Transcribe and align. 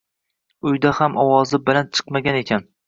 Uyda 0.71 0.93
ham 1.01 1.21
ovozi 1.27 1.63
baland 1.69 1.95
chiqmagan 2.01 2.43
ekan. 2.45 2.71